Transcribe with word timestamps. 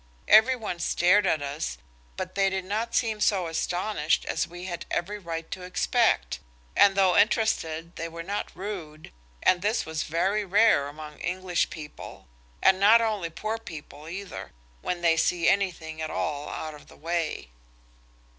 Every 0.27 0.55
one 0.55 0.79
stared 0.79 1.27
at 1.27 1.43
us, 1.43 1.77
but 2.17 2.33
they 2.33 2.49
did 2.49 2.65
not 2.65 2.95
seem 2.95 3.21
so 3.21 3.45
astonished 3.45 4.25
as 4.25 4.47
we 4.47 4.63
had 4.65 4.87
every 4.89 5.19
right 5.19 5.51
to 5.51 5.61
expect, 5.61 6.39
and 6.75 6.95
though 6.95 7.15
interested 7.15 7.95
they 7.97 8.09
were 8.09 8.23
not 8.23 8.49
rude, 8.55 9.11
and 9.43 9.61
this 9.61 9.85
is 9.85 10.01
very 10.01 10.43
rare 10.43 10.87
among 10.87 11.19
English 11.19 11.69
people–and 11.69 12.79
not 12.79 12.99
only 12.99 13.29
poor 13.29 13.59
people 13.59 14.09
either–when 14.09 15.01
they 15.01 15.17
see 15.17 15.47
anything 15.47 16.01
at 16.01 16.09
all 16.09 16.49
out 16.49 16.73
of 16.73 16.87
the 16.87 16.97
way. 16.97 17.51